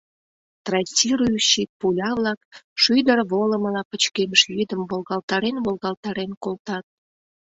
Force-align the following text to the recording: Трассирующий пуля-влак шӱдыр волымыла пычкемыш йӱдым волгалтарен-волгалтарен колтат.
Трассирующий 0.65 1.67
пуля-влак 1.79 2.39
шӱдыр 2.81 3.19
волымыла 3.31 3.81
пычкемыш 3.89 4.41
йӱдым 4.55 4.81
волгалтарен-волгалтарен 4.89 6.31
колтат. 6.43 6.85